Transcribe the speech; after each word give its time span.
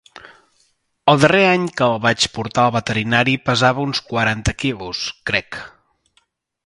El 1.13 1.19
darrer 1.23 1.41
any 1.49 1.67
que 1.81 1.85
el 1.89 1.99
vaig 2.05 2.25
portar 2.37 2.63
al 2.63 2.73
veterinari 2.77 3.37
pesava 3.51 3.85
uns 3.87 4.03
quaranta 4.09 4.57
quilos, 4.65 5.03
crec. 5.33 5.61